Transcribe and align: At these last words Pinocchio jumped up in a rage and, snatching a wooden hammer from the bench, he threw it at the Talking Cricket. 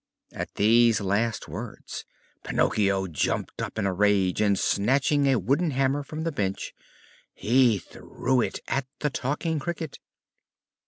At 0.33 0.55
these 0.55 0.99
last 0.99 1.47
words 1.47 2.05
Pinocchio 2.43 3.05
jumped 3.05 3.61
up 3.61 3.77
in 3.77 3.85
a 3.85 3.93
rage 3.93 4.41
and, 4.41 4.57
snatching 4.57 5.27
a 5.27 5.37
wooden 5.37 5.69
hammer 5.69 6.01
from 6.01 6.23
the 6.23 6.31
bench, 6.31 6.73
he 7.35 7.77
threw 7.77 8.41
it 8.41 8.61
at 8.67 8.87
the 9.01 9.11
Talking 9.11 9.59
Cricket. 9.59 9.99